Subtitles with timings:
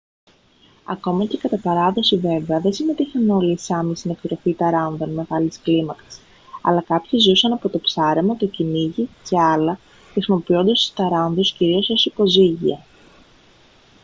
[0.85, 6.21] ακόμα και κατά παράδοση βέβαια δεν συμμετείχαν όλοι οι σάμι στην εκτροφή ταράνδων μεγάλης κλίμακας
[6.61, 9.79] αλλά κάποιοι ζούσαν από το ψάρεμα το κυνήγι και άλλα
[10.11, 12.85] χρησιμοποιώντας τους ταράνδους κυρίως ως υποζύγια